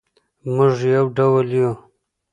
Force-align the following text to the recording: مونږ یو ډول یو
مونږ 0.53 0.75
یو 0.95 1.05
ډول 1.17 1.47
یو 1.59 1.71